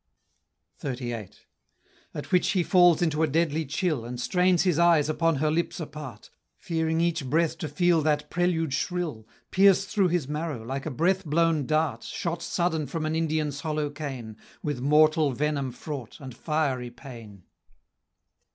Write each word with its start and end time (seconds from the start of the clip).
XXXVIII. 0.79 1.29
At 2.15 2.31
which 2.31 2.53
he 2.53 2.63
falls 2.63 3.03
into 3.03 3.21
a 3.21 3.27
deadly 3.27 3.67
chill, 3.67 4.03
And 4.03 4.19
strains 4.19 4.63
his 4.63 4.79
eyes 4.79 5.09
upon 5.09 5.35
her 5.35 5.51
lips 5.51 5.79
apart; 5.79 6.31
Fearing 6.57 6.99
each 6.99 7.29
breath 7.29 7.55
to 7.59 7.67
feel 7.67 8.01
that 8.01 8.31
prelude 8.31 8.73
shrill, 8.73 9.27
Pierce 9.51 9.85
through 9.85 10.07
his 10.07 10.27
marrow, 10.27 10.63
like 10.65 10.87
a 10.87 10.89
breath 10.89 11.23
blown 11.23 11.67
dart 11.67 12.01
Shot 12.01 12.41
sudden 12.41 12.87
from 12.87 13.05
an 13.05 13.15
Indian's 13.15 13.59
hollow 13.59 13.91
cane, 13.91 14.37
With 14.63 14.81
mortal 14.81 15.33
venom 15.33 15.71
fraught, 15.71 16.19
and 16.19 16.35
fiery 16.35 16.89
pain. 16.89 17.43